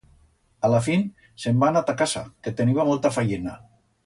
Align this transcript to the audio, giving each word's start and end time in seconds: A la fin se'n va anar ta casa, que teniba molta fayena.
A 0.69 0.71
la 0.75 0.79
fin 0.87 1.03
se'n 1.43 1.61
va 1.65 1.69
anar 1.73 1.85
ta 1.91 1.97
casa, 2.01 2.25
que 2.49 2.55
teniba 2.63 2.89
molta 2.93 3.13
fayena. 3.19 3.55